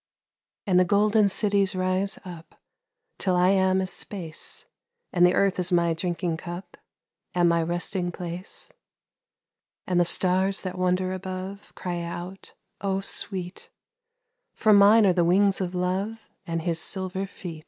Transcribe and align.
And 0.65 0.79
the 0.79 0.83
golden 0.83 1.29
cities 1.29 1.75
rise 1.75 2.17
up 2.25 2.55
Till 3.19 3.35
I 3.35 3.49
am 3.49 3.81
as 3.81 3.93
space, 3.93 4.65
And 5.13 5.27
the 5.27 5.35
earth 5.35 5.59
is 5.59 5.71
my 5.71 5.93
drinking 5.93 6.37
cup 6.37 6.75
And 7.35 7.47
my 7.47 7.61
resting 7.61 8.11
place. 8.11 8.71
And 9.85 9.99
the 9.99 10.03
stars 10.05 10.63
that 10.63 10.75
wonder 10.75 11.13
above 11.13 11.71
Cry 11.75 12.01
out, 12.01 12.53
"Oh, 12.83 12.99
sweet!" 12.99 13.69
For 14.55 14.73
mine 14.73 15.05
are 15.05 15.13
the 15.13 15.23
wings 15.23 15.61
of 15.61 15.75
love 15.75 16.27
And 16.47 16.63
his 16.63 16.81
silver 16.81 17.27
feet. 17.27 17.59